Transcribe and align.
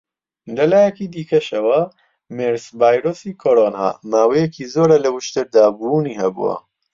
لە 0.55 0.65
لایەکی 0.71 1.11
دیکەشەوە، 1.13 1.79
مێرس-ڤایرۆسی 2.35 3.37
کۆڕۆنا 3.41 3.87
ماوەیەکی 4.11 4.69
زۆرە 4.73 4.97
لە 5.05 5.09
وشتردا 5.15 5.65
بوونی 5.77 6.19
هەبووە. 6.21 6.55